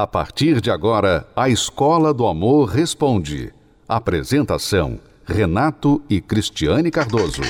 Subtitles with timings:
[0.00, 3.52] A partir de agora, a Escola do Amor Responde.
[3.88, 7.42] Apresentação: Renato e Cristiane Cardoso.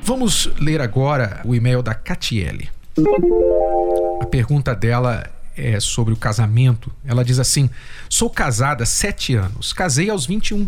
[0.00, 2.70] Vamos ler agora o e-mail da Catiele.
[4.22, 6.90] A pergunta dela é sobre o casamento.
[7.04, 7.68] Ela diz assim:
[8.08, 10.66] Sou casada há sete anos, casei aos 21,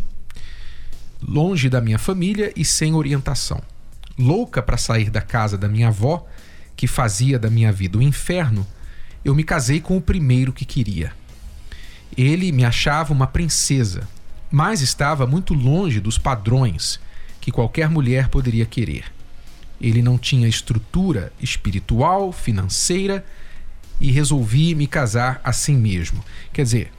[1.22, 3.60] longe da minha família e sem orientação.
[4.18, 6.26] Louca para sair da casa da minha avó,
[6.74, 8.66] que fazia da minha vida o um inferno,
[9.24, 11.12] eu me casei com o primeiro que queria.
[12.16, 14.08] Ele me achava uma princesa,
[14.50, 17.00] mas estava muito longe dos padrões
[17.40, 19.04] que qualquer mulher poderia querer.
[19.80, 23.24] Ele não tinha estrutura espiritual, financeira
[24.00, 26.24] e resolvi me casar assim mesmo.
[26.52, 26.92] Quer dizer,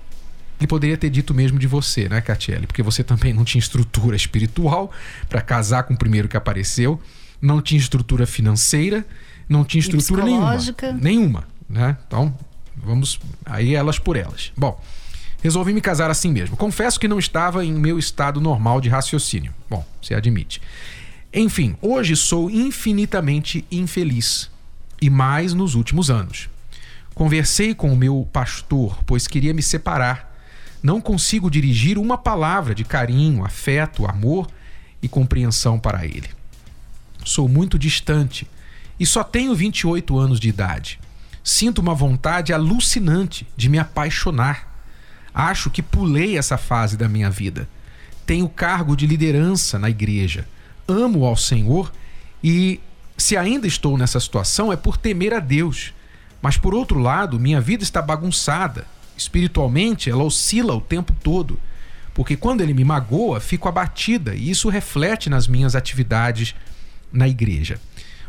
[0.59, 2.67] ele poderia ter dito mesmo de você, né, Catiele?
[2.67, 4.91] Porque você também não tinha estrutura espiritual
[5.30, 6.99] para casar com o primeiro que apareceu,
[7.41, 9.05] não tinha estrutura financeira,
[9.47, 10.58] não tinha estrutura nenhuma.
[10.99, 11.97] Nenhuma, né?
[12.08, 12.36] Então,
[12.75, 14.52] vamos aí elas por elas.
[14.58, 14.81] Bom,
[15.44, 16.58] resolvi me casar assim mesmo.
[16.58, 19.53] Confesso que não estava em meu estado normal de raciocínio.
[19.69, 20.61] Bom, você admite.
[21.33, 24.49] Enfim, hoje sou infinitamente infeliz
[24.99, 26.49] e mais nos últimos anos.
[27.14, 30.27] Conversei com o meu pastor, pois queria me separar.
[30.81, 34.47] Não consigo dirigir uma palavra de carinho, afeto, amor
[35.02, 36.30] e compreensão para ele.
[37.25, 38.47] Sou muito distante
[39.00, 41.00] e só tenho 28 anos de idade.
[41.44, 44.81] Sinto uma vontade alucinante de me apaixonar.
[45.33, 47.67] Acho que pulei essa fase da minha vida.
[48.25, 50.45] Tenho cargo de liderança na igreja
[50.88, 51.92] amo ao Senhor
[52.44, 52.80] e
[53.17, 55.94] se ainda estou nessa situação é por temer a Deus.
[56.42, 58.86] Mas por outro lado, minha vida está bagunçada.
[59.18, 61.60] Espiritualmente, ela oscila o tempo todo.
[62.14, 66.56] Porque quando ele me magoa, fico abatida e isso reflete nas minhas atividades
[67.12, 67.80] na igreja.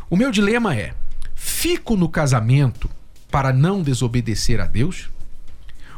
[0.09, 0.93] O meu dilema é:
[1.35, 2.89] fico no casamento
[3.31, 5.09] para não desobedecer a Deus?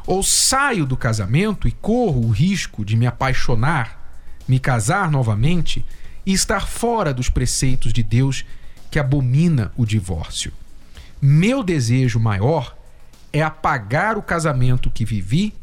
[0.06, 5.86] Ou saio do casamento e corro o risco de me apaixonar, me casar novamente
[6.26, 8.44] e estar fora dos preceitos de Deus
[8.90, 10.52] que abomina o divórcio.
[11.22, 12.76] Meu desejo maior
[13.34, 15.54] é apagar o casamento que vivi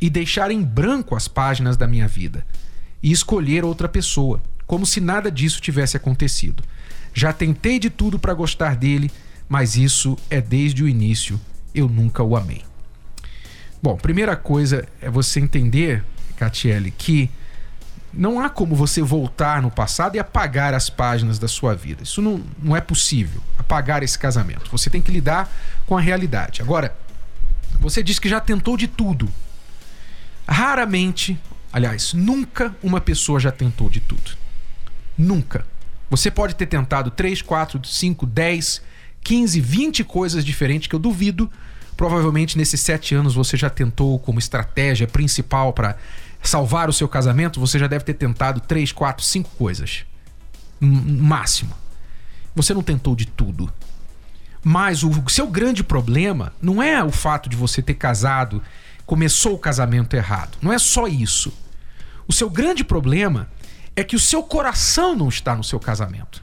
[0.00, 2.44] e deixar em branco as páginas da minha vida
[3.02, 6.62] e escolher outra pessoa, como se nada disso tivesse acontecido.
[7.14, 9.10] Já tentei de tudo para gostar dele,
[9.48, 11.40] mas isso é desde o início,
[11.74, 12.62] eu nunca o amei.
[13.82, 16.04] Bom, primeira coisa é você entender,
[16.36, 17.30] Catiele, que
[18.12, 22.02] não há como você voltar no passado e apagar as páginas da sua vida.
[22.02, 24.70] Isso não, não é possível, apagar esse casamento.
[24.70, 25.50] Você tem que lidar
[25.86, 26.62] com a realidade.
[26.62, 26.96] Agora,
[27.80, 29.28] você disse que já tentou de tudo.
[30.48, 31.38] Raramente,
[31.72, 34.32] aliás, nunca uma pessoa já tentou de tudo.
[35.16, 35.66] Nunca.
[36.08, 38.82] Você pode ter tentado 3, 4, 5, 10,
[39.22, 41.50] 15, 20 coisas diferentes que eu duvido.
[41.96, 45.96] Provavelmente nesses sete anos você já tentou como estratégia principal para
[46.42, 50.04] salvar o seu casamento, você já deve ter tentado três, quatro, cinco coisas.
[50.80, 51.74] No máximo.
[52.54, 53.72] Você não tentou de tudo.
[54.68, 58.60] Mas o seu grande problema não é o fato de você ter casado,
[59.06, 60.58] começou o casamento errado.
[60.60, 61.56] Não é só isso.
[62.26, 63.48] O seu grande problema
[63.94, 66.42] é que o seu coração não está no seu casamento.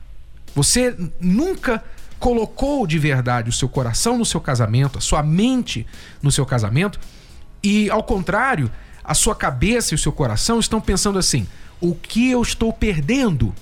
[0.55, 1.83] Você nunca
[2.17, 5.85] colocou de verdade o seu coração no seu casamento, a sua mente
[6.21, 7.01] no seu casamento,
[7.61, 8.71] e ao contrário,
[9.03, 11.45] a sua cabeça e o seu coração estão pensando assim:
[11.81, 13.53] o que eu estou perdendo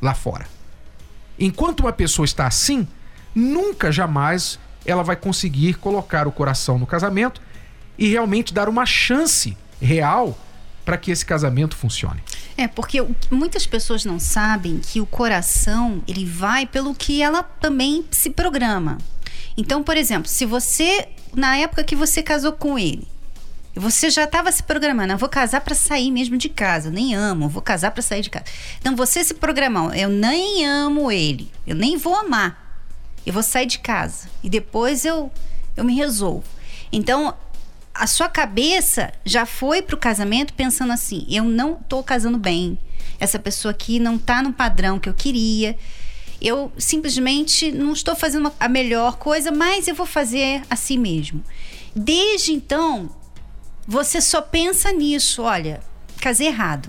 [0.00, 0.48] lá fora?
[1.38, 2.88] Enquanto uma pessoa está assim,
[3.34, 7.40] nunca jamais ela vai conseguir colocar o coração no casamento
[7.96, 10.36] e realmente dar uma chance real
[10.84, 12.22] para que esse casamento funcione.
[12.56, 18.04] É, porque muitas pessoas não sabem que o coração, ele vai pelo que ela também
[18.10, 18.98] se programa.
[19.56, 23.06] Então, por exemplo, se você na época que você casou com ele,
[23.74, 27.14] você já estava se programando, eu vou casar para sair mesmo de casa, eu nem
[27.14, 28.44] amo, eu vou casar para sair de casa.
[28.78, 32.61] Então você se programou, eu nem amo ele, eu nem vou amar.
[33.24, 35.30] Eu vou sair de casa e depois eu
[35.76, 36.44] eu me resolvo.
[36.90, 37.34] Então,
[37.94, 42.78] a sua cabeça já foi pro casamento pensando assim: eu não tô casando bem.
[43.18, 45.76] Essa pessoa aqui não tá no padrão que eu queria.
[46.40, 51.42] Eu simplesmente não estou fazendo a melhor coisa, mas eu vou fazer assim mesmo.
[51.94, 53.10] Desde então,
[53.86, 55.80] você só pensa nisso, olha,
[56.20, 56.88] casei errado.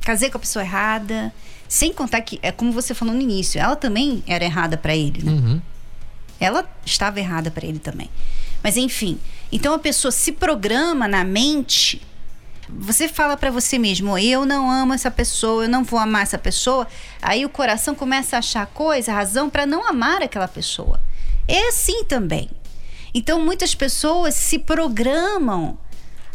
[0.00, 1.32] Casei com a pessoa errada.
[1.68, 5.22] Sem contar que, é como você falou no início, ela também era errada para ele,
[5.22, 5.32] né?
[5.32, 5.62] Uhum.
[6.40, 8.08] Ela estava errada para ele também.
[8.62, 9.18] Mas enfim,
[9.52, 12.00] então a pessoa se programa na mente
[12.68, 16.38] você fala para você mesmo, eu não amo essa pessoa, eu não vou amar essa
[16.38, 16.86] pessoa,
[17.22, 21.00] aí o coração começa a achar coisa, razão para não amar aquela pessoa.
[21.46, 22.50] É assim também.
[23.14, 25.78] Então muitas pessoas se programam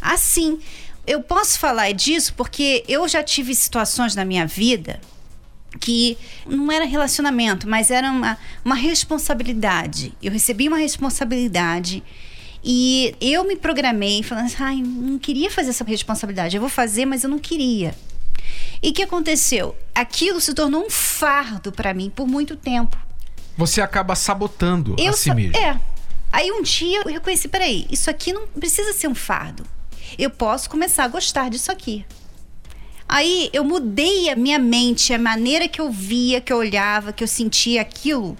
[0.01, 0.59] assim.
[1.05, 4.99] Eu posso falar disso porque eu já tive situações na minha vida
[5.79, 10.13] que não era relacionamento, mas era uma, uma responsabilidade.
[10.21, 12.03] Eu recebi uma responsabilidade
[12.63, 16.55] e eu me programei falando assim, ai, não queria fazer essa responsabilidade.
[16.55, 17.95] Eu vou fazer, mas eu não queria.
[18.81, 19.75] E o que aconteceu?
[19.93, 22.97] Aquilo se tornou um fardo para mim por muito tempo.
[23.57, 25.55] Você acaba sabotando eu a si mesmo.
[25.57, 25.79] É.
[26.31, 29.63] Aí um dia eu reconheci, peraí, isso aqui não precisa ser um fardo.
[30.17, 32.05] Eu posso começar a gostar disso aqui.
[33.07, 37.23] Aí eu mudei a minha mente, a maneira que eu via, que eu olhava, que
[37.23, 38.37] eu sentia aquilo.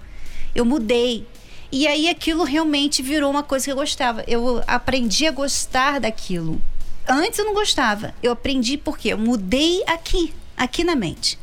[0.54, 1.26] Eu mudei.
[1.70, 4.24] E aí aquilo realmente virou uma coisa que eu gostava.
[4.26, 6.60] Eu aprendi a gostar daquilo.
[7.06, 8.14] Antes eu não gostava.
[8.22, 11.38] Eu aprendi porque eu mudei aqui, aqui na mente.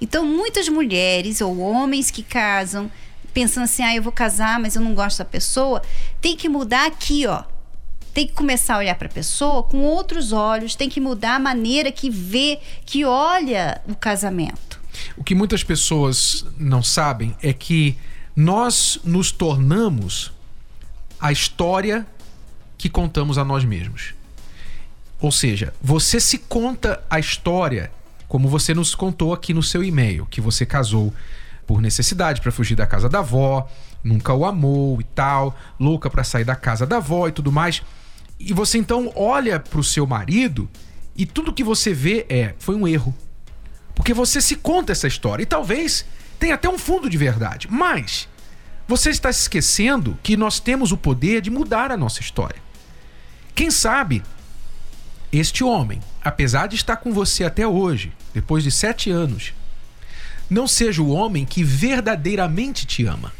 [0.00, 2.90] Então muitas mulheres ou homens que casam
[3.36, 5.82] pensando assim, ah, eu vou casar, mas eu não gosto da pessoa,
[6.22, 7.44] tem que mudar aqui, ó.
[8.16, 11.38] Tem que começar a olhar para a pessoa com outros olhos, tem que mudar a
[11.38, 14.80] maneira que vê, que olha o casamento.
[15.18, 17.94] O que muitas pessoas não sabem é que
[18.34, 20.32] nós nos tornamos
[21.20, 22.06] a história
[22.78, 24.14] que contamos a nós mesmos.
[25.20, 27.92] Ou seja, você se conta a história
[28.26, 31.12] como você nos contou aqui no seu e-mail, que você casou
[31.66, 33.68] por necessidade para fugir da casa da avó,
[34.02, 37.82] nunca o amou e tal, louca para sair da casa da avó e tudo mais.
[38.38, 40.68] E você então olha para o seu marido
[41.16, 43.14] e tudo que você vê é foi um erro.
[43.94, 46.04] Porque você se conta essa história e talvez
[46.38, 47.66] tem até um fundo de verdade.
[47.70, 48.28] Mas
[48.86, 52.60] você está se esquecendo que nós temos o poder de mudar a nossa história.
[53.54, 54.22] Quem sabe
[55.32, 59.54] este homem, apesar de estar com você até hoje, depois de sete anos,
[60.48, 63.32] não seja o homem que verdadeiramente te ama.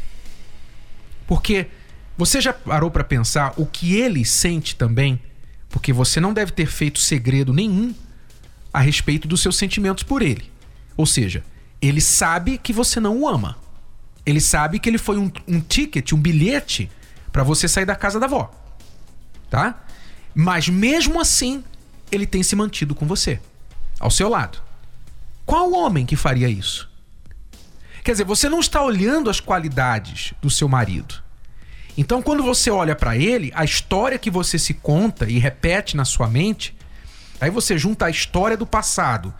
[1.26, 1.66] Porque
[2.16, 5.20] você já parou para pensar o que ele sente também?
[5.68, 7.94] Porque você não deve ter feito segredo nenhum
[8.72, 10.50] a respeito dos seus sentimentos por ele.
[10.96, 11.44] Ou seja,
[11.80, 13.56] ele sabe que você não o ama.
[14.24, 16.90] Ele sabe que ele foi um, um ticket, um bilhete
[17.30, 18.50] para você sair da casa da avó.
[19.50, 19.84] Tá?
[20.34, 21.62] Mas mesmo assim,
[22.10, 23.40] ele tem se mantido com você,
[24.00, 24.62] ao seu lado.
[25.44, 26.90] Qual homem que faria isso?
[28.02, 31.25] Quer dizer, você não está olhando as qualidades do seu marido.
[31.96, 36.04] Então, quando você olha para ele, a história que você se conta e repete na
[36.04, 36.76] sua mente,
[37.40, 39.32] aí você junta a história do passado,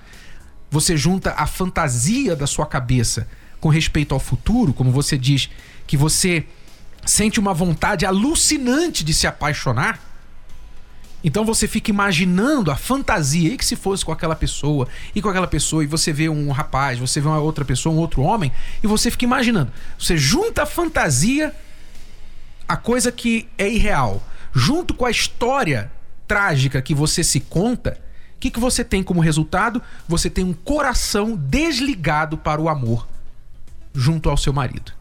[0.71, 3.29] você junta a fantasia da sua cabeça
[3.61, 5.51] com respeito ao futuro, como você diz
[5.87, 6.47] que você
[7.05, 10.01] sente uma vontade alucinante de se apaixonar.
[11.23, 15.29] Então você fica imaginando a fantasia, e que se fosse com aquela pessoa, e com
[15.29, 18.53] aquela pessoa, e você vê um rapaz, você vê uma outra pessoa, um outro homem,
[18.83, 19.73] e você fica imaginando.
[19.99, 21.55] Você junta a fantasia,
[22.69, 24.23] a coisa que é irreal,
[24.53, 25.91] junto com a história
[26.27, 28.01] trágica que você se conta,
[28.37, 29.83] o que, que você tem como resultado?
[30.07, 33.09] Você tem um coração desligado para o amor
[33.95, 34.93] junto ao seu marido.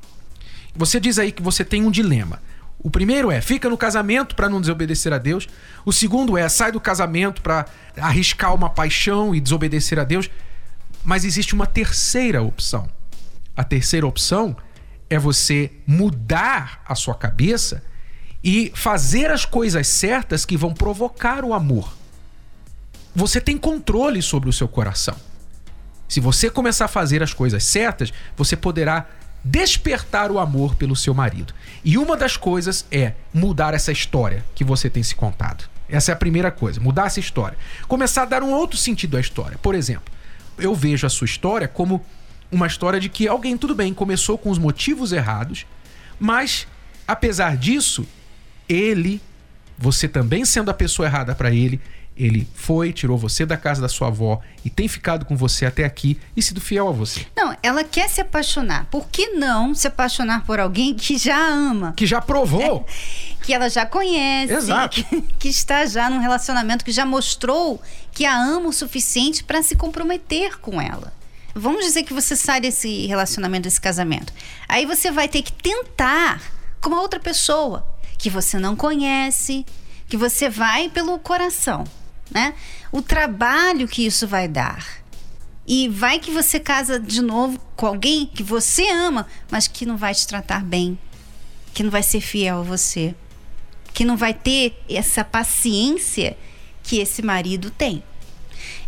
[0.75, 2.41] Você diz aí que você tem um dilema.
[2.79, 5.47] O primeiro é fica no casamento para não desobedecer a Deus.
[5.83, 7.65] O segundo é sai do casamento para
[7.97, 10.29] arriscar uma paixão e desobedecer a Deus.
[11.03, 12.88] Mas existe uma terceira opção.
[13.56, 14.56] A terceira opção
[15.16, 17.84] é você mudar a sua cabeça
[18.44, 21.94] e fazer as coisas certas que vão provocar o amor.
[23.16, 25.16] Você tem controle sobre o seu coração.
[26.07, 29.07] Se você começar a fazer as coisas certas, você poderá
[29.44, 31.54] despertar o amor pelo seu marido.
[31.84, 35.68] E uma das coisas é mudar essa história que você tem se contado.
[35.88, 37.57] Essa é a primeira coisa, mudar essa história.
[37.88, 39.57] Começar a dar um outro sentido à história.
[39.60, 40.14] Por exemplo,
[40.57, 42.04] eu vejo a sua história como
[42.52, 45.66] uma história de que alguém, tudo bem, começou com os motivos errados,
[46.19, 46.68] mas
[47.07, 48.07] apesar disso,
[48.68, 49.21] ele,
[49.78, 51.81] você também sendo a pessoa errada para ele,
[52.18, 55.83] ele foi, tirou você da casa da sua avó e tem ficado com você até
[55.83, 57.25] aqui e sido fiel a você.
[57.35, 58.85] Não, ela quer se apaixonar.
[58.85, 61.94] Por que não se apaixonar por alguém que já ama?
[61.95, 62.85] Que já provou.
[62.87, 64.54] É, que ela já conhece.
[64.54, 65.04] Exato.
[65.04, 67.81] Que, que, está já num relacionamento que já mostrou
[68.14, 71.11] que a ama o suficiente para se comprometer com ela.
[71.56, 74.33] Vamos dizer que você sai desse relacionamento, desse casamento.
[74.68, 76.42] Aí você vai ter que tentar
[76.81, 79.66] com uma outra pessoa que você não conhece,
[80.07, 81.85] que você vai pelo coração
[82.31, 82.54] né?
[82.92, 85.04] O trabalho que isso vai dar.
[85.68, 89.97] E vai que você casa de novo com alguém que você ama, mas que não
[89.97, 90.97] vai te tratar bem,
[91.74, 93.16] que não vai ser fiel a você,
[93.94, 96.38] que não vai ter essa paciência
[96.83, 98.04] que esse marido tem.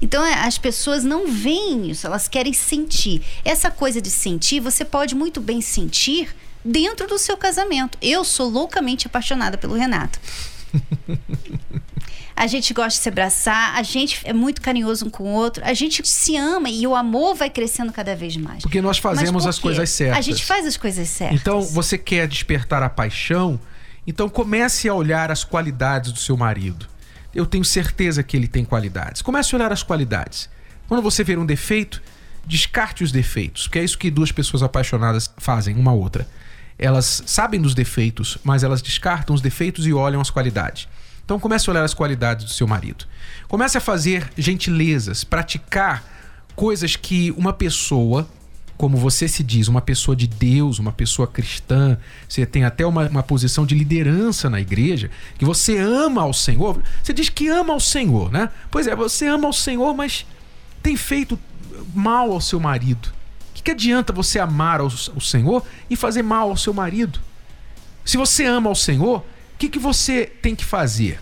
[0.01, 3.21] Então é, as pessoas não veem isso, elas querem sentir.
[3.43, 7.97] Essa coisa de sentir, você pode muito bem sentir dentro do seu casamento.
[8.01, 10.19] Eu sou loucamente apaixonada pelo Renato.
[12.35, 15.63] a gente gosta de se abraçar, a gente é muito carinhoso um com o outro,
[15.65, 18.61] a gente se ama e o amor vai crescendo cada vez mais.
[18.61, 20.17] Porque nós fazemos por as coisas certas.
[20.17, 21.39] A gente faz as coisas certas.
[21.39, 23.59] Então, você quer despertar a paixão?
[24.07, 26.87] Então comece a olhar as qualidades do seu marido.
[27.37, 29.21] Eu tenho certeza que ele tem qualidades.
[29.21, 30.49] Comece a olhar as qualidades.
[30.87, 32.01] Quando você ver um defeito,
[32.43, 36.27] descarte os defeitos, porque é isso que duas pessoas apaixonadas fazem, uma outra.
[36.79, 40.87] Elas sabem dos defeitos, mas elas descartam os defeitos e olham as qualidades.
[41.23, 43.05] Então comece a olhar as qualidades do seu marido.
[43.47, 46.03] Comece a fazer gentilezas, praticar
[46.55, 48.27] coisas que uma pessoa
[48.77, 51.97] como você se diz, uma pessoa de Deus, uma pessoa cristã,
[52.29, 56.79] você tem até uma, uma, posição de liderança na igreja, que você ama ao Senhor.
[57.03, 58.49] Você diz que ama ao Senhor, né?
[58.69, 60.27] Pois é, você ama ao Senhor, mas
[60.83, 61.39] tem feito
[61.93, 63.07] mal ao seu marido.
[63.49, 67.19] O que, que adianta você amar ao, ao Senhor e fazer mal ao seu marido?
[68.05, 71.19] Se você ama ao Senhor, o que, que você tem que fazer?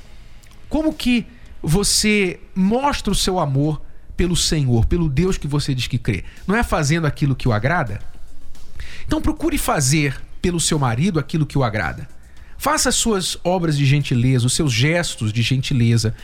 [0.68, 1.26] Como que
[1.64, 3.82] você mostra o seu amor
[4.16, 6.24] pelo Senhor, pelo Deus que você diz que crê.
[6.48, 8.00] Não é fazendo aquilo que o agrada?
[9.06, 12.08] Então procure fazer pelo seu marido aquilo que o agrada.
[12.58, 16.16] Faça as suas obras de gentileza, os seus gestos de gentileza.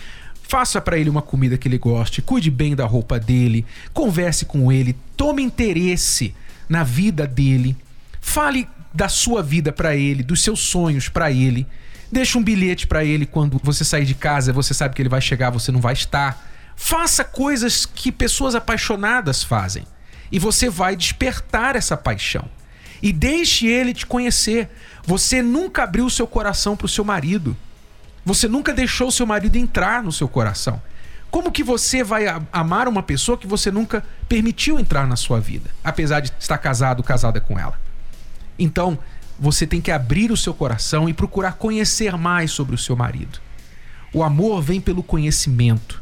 [0.43, 4.71] Faça para ele uma comida que ele goste, cuide bem da roupa dele, converse com
[4.71, 6.33] ele, tome interesse
[6.67, 7.75] na vida dele,
[8.19, 11.65] fale da sua vida para ele, dos seus sonhos para ele.
[12.11, 15.21] Deixe um bilhete para ele quando você sair de casa, você sabe que ele vai
[15.21, 16.50] chegar, você não vai estar.
[16.83, 19.85] Faça coisas que pessoas apaixonadas fazem
[20.31, 22.49] e você vai despertar essa paixão.
[23.03, 24.67] E deixe ele te conhecer.
[25.05, 27.55] Você nunca abriu seu coração para o seu marido.
[28.25, 30.81] Você nunca deixou seu marido entrar no seu coração.
[31.29, 35.69] Como que você vai amar uma pessoa que você nunca permitiu entrar na sua vida,
[35.83, 37.79] apesar de estar casado, casada com ela?
[38.57, 38.97] Então,
[39.39, 43.39] você tem que abrir o seu coração e procurar conhecer mais sobre o seu marido.
[44.11, 46.00] O amor vem pelo conhecimento.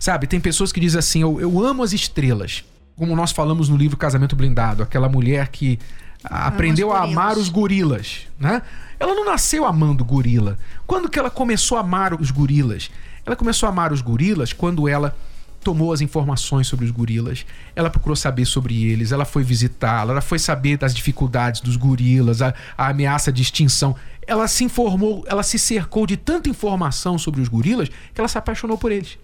[0.00, 2.64] Sabe, tem pessoas que dizem assim: eu, eu amo as estrelas.
[2.96, 5.78] Como nós falamos no livro Casamento Blindado, aquela mulher que
[6.24, 8.62] aprendeu a amar os gorilas, né?
[8.98, 10.58] Ela não nasceu amando gorila.
[10.86, 12.90] Quando que ela começou a amar os gorilas?
[13.24, 15.14] Ela começou a amar os gorilas quando ela
[15.62, 17.44] tomou as informações sobre os gorilas,
[17.76, 22.40] ela procurou saber sobre eles, ela foi visitá-la, ela foi saber das dificuldades dos gorilas,
[22.40, 23.94] a, a, ameaça de extinção.
[24.26, 28.38] Ela se informou, ela se cercou de tanta informação sobre os gorilas que ela se
[28.38, 29.18] apaixonou por eles.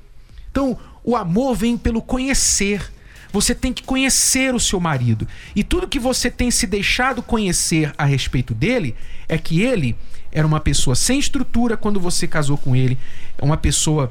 [0.56, 2.90] Então, o amor vem pelo conhecer.
[3.30, 5.28] Você tem que conhecer o seu marido.
[5.54, 8.96] E tudo que você tem se deixado conhecer a respeito dele
[9.28, 9.94] é que ele
[10.32, 12.96] era uma pessoa sem estrutura quando você casou com ele,
[13.38, 14.10] uma pessoa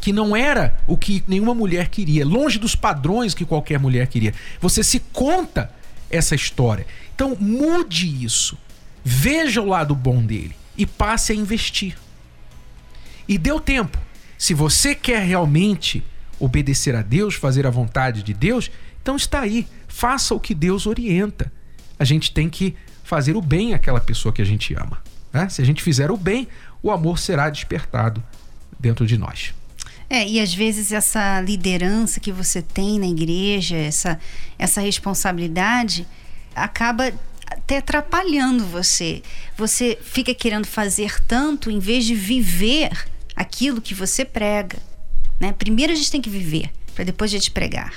[0.00, 4.34] que não era o que nenhuma mulher queria, longe dos padrões que qualquer mulher queria.
[4.60, 5.72] Você se conta
[6.10, 6.88] essa história.
[7.14, 8.58] Então mude isso.
[9.04, 11.96] Veja o lado bom dele e passe a investir.
[13.28, 14.07] E deu tempo.
[14.38, 16.02] Se você quer realmente
[16.38, 18.70] obedecer a Deus, fazer a vontade de Deus,
[19.02, 19.66] então está aí.
[19.88, 21.52] Faça o que Deus orienta.
[21.98, 25.02] A gente tem que fazer o bem àquela pessoa que a gente ama.
[25.32, 25.48] Né?
[25.48, 26.46] Se a gente fizer o bem,
[26.80, 28.22] o amor será despertado
[28.78, 29.52] dentro de nós.
[30.08, 34.18] É, e às vezes essa liderança que você tem na igreja, essa,
[34.58, 36.06] essa responsabilidade,
[36.54, 37.12] acaba
[37.46, 39.22] até atrapalhando você.
[39.56, 42.90] Você fica querendo fazer tanto em vez de viver
[43.38, 44.78] aquilo que você prega.
[45.38, 45.52] Né?
[45.52, 47.94] Primeiro a gente tem que viver, para depois a gente pregar.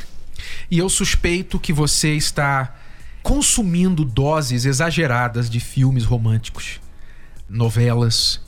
[0.69, 2.75] E eu suspeito que você está
[3.23, 6.79] consumindo doses exageradas de filmes românticos,
[7.49, 8.39] novelas,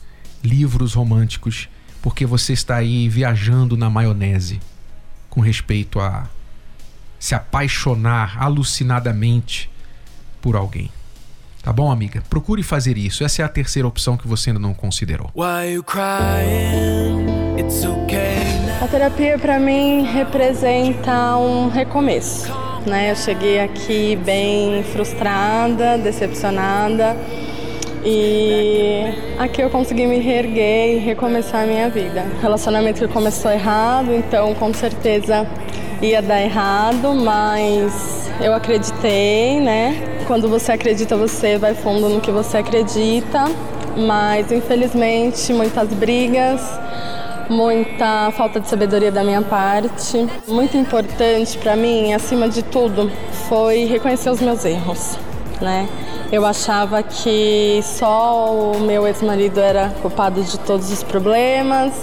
[0.44, 1.68] livros românticos,
[2.02, 4.60] porque você está aí viajando na maionese
[5.30, 6.30] com respeito a
[7.20, 9.70] se apaixonar alucinadamente
[10.42, 10.92] por alguém.
[11.64, 12.22] Tá bom, amiga?
[12.30, 13.24] Procure fazer isso.
[13.24, 15.30] Essa é a terceira opção que você ainda não considerou.
[18.82, 22.52] A terapia para mim representa um recomeço,
[22.86, 23.12] né?
[23.12, 27.16] Eu cheguei aqui bem frustrada, decepcionada
[28.04, 29.06] e
[29.40, 32.26] aqui eu consegui me reerguer e recomeçar a minha vida.
[32.42, 35.48] Relacionamento que começou errado, então com certeza
[36.04, 40.24] ia dar errado, mas eu acreditei, né?
[40.28, 43.46] Quando você acredita, você vai fundo no que você acredita,
[43.96, 46.62] mas infelizmente muitas brigas,
[47.50, 50.28] muita falta de sabedoria da minha parte.
[50.46, 53.10] Muito importante para mim, acima de tudo,
[53.48, 55.18] foi reconhecer os meus erros,
[55.62, 55.88] né?
[56.34, 61.94] Eu achava que só o meu ex-marido era culpado de todos os problemas,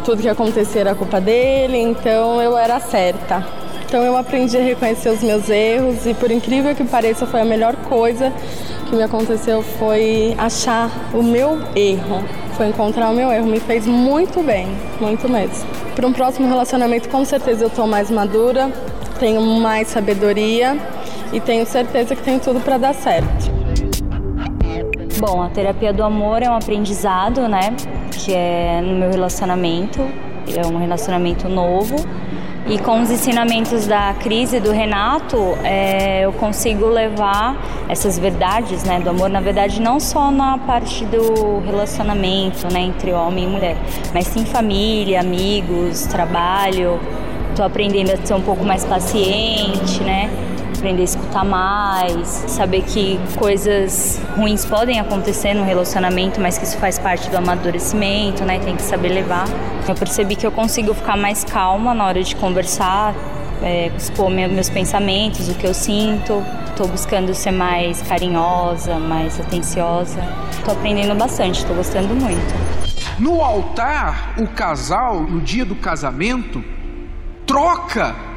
[0.00, 3.46] tudo que acontecia era culpa dele, então eu era certa.
[3.86, 7.44] Então eu aprendi a reconhecer os meus erros e por incrível que pareça foi a
[7.44, 8.32] melhor coisa
[8.88, 12.24] que me aconteceu foi achar o meu erro,
[12.56, 14.68] foi encontrar o meu erro, me fez muito bem,
[15.00, 15.68] muito mesmo.
[15.94, 18.70] Para um próximo relacionamento com certeza eu estou mais madura,
[19.18, 20.76] tenho mais sabedoria
[21.32, 23.50] e tenho certeza que tem tudo para dar certo.
[25.18, 27.76] Bom, a terapia do amor é um aprendizado, né?
[28.22, 30.00] Que é no meu relacionamento,
[30.54, 31.96] é um relacionamento novo
[32.66, 37.56] e com os ensinamentos da crise do Renato, é, eu consigo levar
[37.88, 43.12] essas verdades né, do amor, na verdade, não só na parte do relacionamento né, entre
[43.12, 43.76] homem e mulher,
[44.14, 47.00] mas sim família, amigos, trabalho.
[47.48, 50.30] Estou aprendendo a ser um pouco mais paciente, né?
[50.80, 56.78] Aprender a escutar mais, saber que coisas ruins podem acontecer no relacionamento, mas que isso
[56.78, 58.58] faz parte do amadurecimento, né?
[58.58, 59.44] Tem que saber levar.
[59.86, 63.14] Eu percebi que eu consigo ficar mais calma na hora de conversar,
[63.62, 66.42] é, expor meus pensamentos, o que eu sinto.
[66.70, 70.20] Estou buscando ser mais carinhosa, mais atenciosa.
[70.50, 72.54] Estou aprendendo bastante, estou gostando muito.
[73.18, 76.64] No altar, o casal, no dia do casamento,
[77.46, 78.29] troca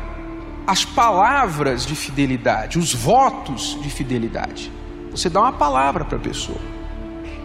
[0.66, 4.72] as palavras de fidelidade, os votos de fidelidade.
[5.12, 6.60] Você dá uma palavra para a pessoa.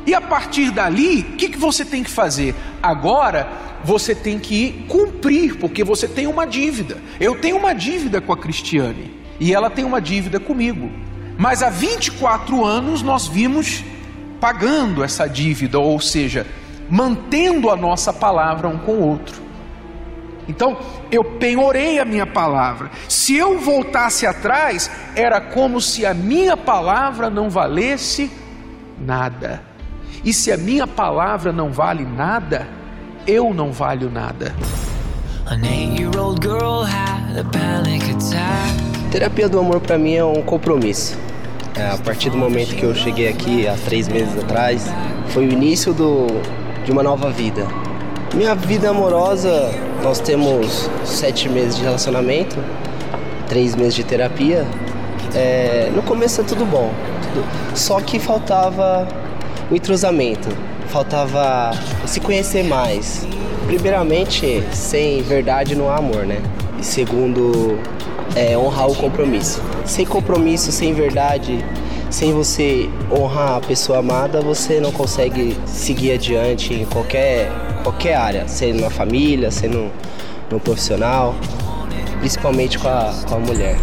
[0.07, 2.55] E a partir dali, o que, que você tem que fazer?
[2.83, 3.49] Agora
[3.85, 6.99] você tem que cumprir, porque você tem uma dívida.
[7.21, 10.91] Eu tenho uma dívida com a Cristiane e ela tem uma dívida comigo.
[11.37, 13.85] Mas há 24 anos nós vimos
[14.41, 16.47] pagando essa dívida, ou seja,
[16.89, 19.48] mantendo a nossa palavra um com o outro.
[20.49, 20.79] Então,
[21.11, 22.91] eu penhorei a minha palavra.
[23.07, 28.31] Se eu voltasse atrás, era como se a minha palavra não valesse
[28.99, 29.63] nada.
[30.25, 32.67] E se a minha palavra não vale nada,
[33.27, 34.55] eu não valho nada.
[39.11, 41.17] Terapia do amor para mim é um compromisso.
[41.75, 44.87] É, a partir do momento que eu cheguei aqui há três meses atrás,
[45.29, 46.27] foi o início do,
[46.85, 47.67] de uma nova vida.
[48.35, 49.71] Minha vida amorosa
[50.03, 52.57] nós temos sete meses de relacionamento,
[53.49, 54.67] três meses de terapia.
[55.35, 56.91] É, no começo é tudo bom,
[57.23, 59.07] tudo, só que faltava
[59.71, 60.49] o entrosamento,
[60.89, 61.73] faltava
[62.07, 63.27] se conhecer mais.
[63.67, 66.41] Primeiramente, sem verdade não há amor, né?
[66.81, 67.79] E segundo,
[68.35, 69.61] é, honrar o compromisso.
[69.85, 71.63] Sem compromisso, sem verdade,
[72.11, 78.49] sem você honrar a pessoa amada, você não consegue seguir adiante em qualquer qualquer área,
[78.49, 79.91] sendo na família, sendo
[80.51, 81.35] no profissional,
[82.21, 83.77] principalmente com a, com a mulher.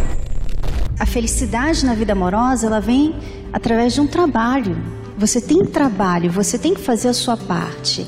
[0.99, 3.15] A felicidade na vida amorosa, ela vem
[3.51, 4.77] através de um trabalho.
[5.17, 8.05] Você tem trabalho, você tem que fazer a sua parte.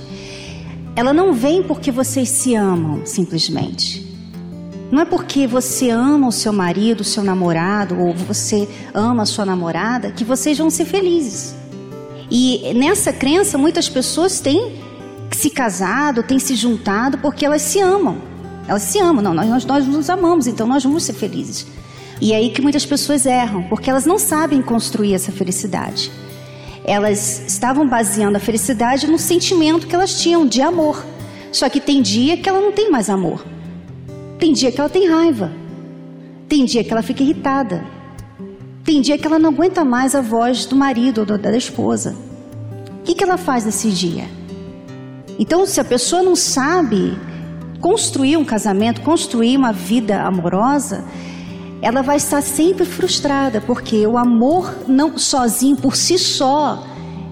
[0.96, 4.08] Ela não vem porque vocês se amam, simplesmente.
[4.92, 9.26] Não é porque você ama o seu marido, o seu namorado, ou você ama a
[9.26, 11.56] sua namorada, que vocês vão ser felizes.
[12.32, 14.76] E nessa crença, muitas pessoas têm
[15.38, 18.18] se casado, têm se juntado porque elas se amam.
[18.68, 21.68] Elas se amam, não, nós, nós nos amamos, então nós vamos ser felizes.
[22.20, 26.12] E é aí que muitas pessoas erram, porque elas não sabem construir essa felicidade.
[26.84, 31.06] Elas estavam baseando a felicidade no sentimento que elas tinham de amor.
[31.52, 33.46] Só que tem dia que ela não tem mais amor.
[34.40, 35.52] Tem dia que ela tem raiva.
[36.50, 37.86] Tem dia que ela fica irritada.
[38.84, 42.16] Tem dia que ela não aguenta mais a voz do marido ou da esposa.
[43.02, 44.37] O que, que ela faz nesse dia?
[45.40, 47.18] Então, se a pessoa não sabe
[47.80, 51.04] construir um casamento, construir uma vida amorosa,
[51.82, 56.84] ela vai estar sempre frustrada, porque o amor não sozinho por si só,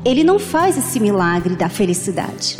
[0.03, 2.57] ele não faz esse milagre da felicidade.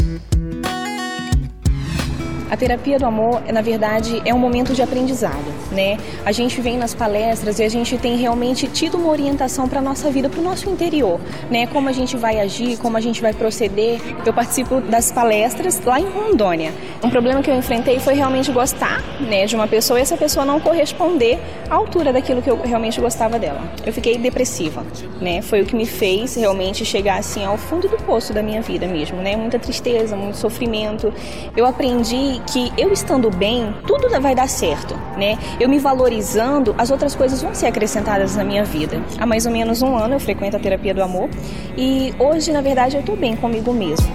[2.49, 5.45] A terapia do amor, na verdade, é um momento de aprendizado,
[5.76, 5.98] né?
[6.26, 10.10] A gente vem nas palestras e a gente tem realmente tido uma orientação para nossa
[10.10, 11.20] vida, para o nosso interior,
[11.52, 11.68] né?
[11.68, 14.00] Como a gente vai agir, como a gente vai proceder.
[14.26, 16.74] Eu participo das palestras lá em Rondônia.
[17.04, 20.46] Um problema que eu enfrentei foi realmente gostar, né, de uma pessoa e essa pessoa
[20.46, 21.38] não corresponder
[21.70, 23.62] à altura daquilo que eu realmente gostava dela.
[23.86, 24.84] Eu fiquei depressiva,
[25.22, 25.42] né?
[25.42, 28.88] Foi o que me fez realmente chegar assim ao fundo do poço da minha vida
[28.88, 29.36] mesmo, né?
[29.36, 31.14] Muita tristeza, muito sofrimento.
[31.56, 35.38] Eu aprendi que eu estando bem, tudo vai dar certo, né?
[35.60, 39.01] Eu me valorizando, as outras coisas vão ser acrescentadas na minha vida.
[39.17, 41.30] Há mais ou menos um ano eu frequento a terapia do amor
[41.78, 44.08] e hoje, na verdade, eu estou bem comigo mesmo.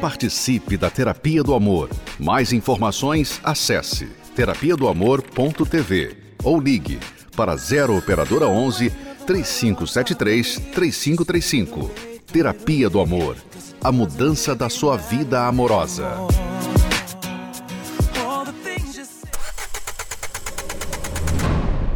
[0.00, 1.88] Participe da Terapia do Amor.
[2.18, 6.98] Mais informações, acesse terapia do amor.tv ou ligue
[7.34, 8.90] para 0 operadora 11
[9.26, 11.90] 3573 3535.
[12.30, 13.36] Terapia do Amor.
[13.82, 16.10] A mudança da sua vida amorosa.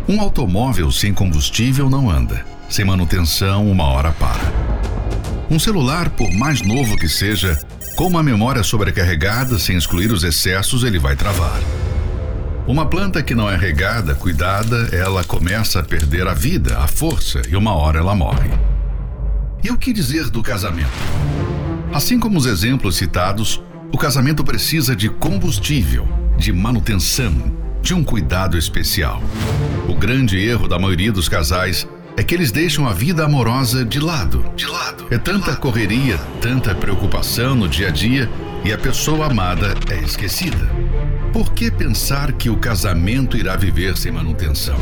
[0.09, 2.43] Um automóvel sem combustível não anda.
[2.67, 4.41] Sem manutenção, uma hora para.
[5.51, 7.59] Um celular, por mais novo que seja,
[7.95, 11.61] com uma memória sobrecarregada, sem excluir os excessos, ele vai travar.
[12.67, 17.43] Uma planta que não é regada, cuidada, ela começa a perder a vida, a força
[17.47, 18.51] e uma hora ela morre.
[19.63, 20.89] E o que dizer do casamento?
[21.93, 28.59] Assim como os exemplos citados, o casamento precisa de combustível, de manutenção, de um cuidado
[28.59, 29.23] especial.
[29.89, 33.99] O grande erro da maioria dos casais é que eles deixam a vida amorosa de
[33.99, 34.45] lado.
[34.55, 35.07] De lado.
[35.11, 38.29] É tanta correria, tanta preocupação no dia a dia
[38.63, 40.69] e a pessoa amada é esquecida.
[41.33, 44.77] Por que pensar que o casamento irá viver sem manutenção?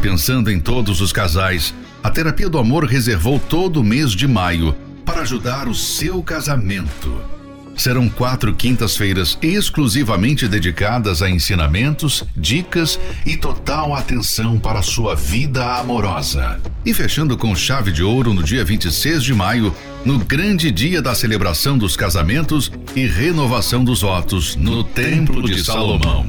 [0.00, 4.74] Pensando em todos os casais, a Terapia do Amor reservou todo o mês de maio
[5.04, 7.35] para ajudar o seu casamento.
[7.76, 16.58] Serão quatro quintas-feiras exclusivamente dedicadas a ensinamentos, dicas e total atenção para sua vida amorosa.
[16.84, 21.14] E fechando com chave de ouro no dia 26 de maio, no grande dia da
[21.14, 26.26] celebração dos casamentos e renovação dos votos no Templo de Salomão.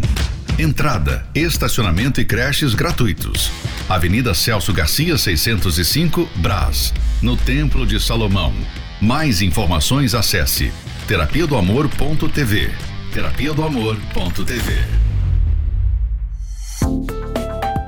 [0.59, 3.51] Entrada, estacionamento e creches gratuitos.
[3.87, 8.51] Avenida Celso Garcia, 605, Brás, no Templo de Salomão.
[8.99, 10.71] Mais informações acesse
[11.07, 12.69] terapia do amor.tv.
[13.13, 14.73] Terapia do amor.tv.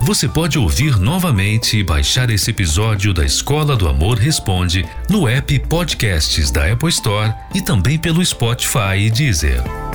[0.02, 5.60] Você pode ouvir novamente e baixar esse episódio da Escola do Amor Responde no app
[5.68, 9.89] Podcasts da Apple Store e também pelo Spotify e Deezer.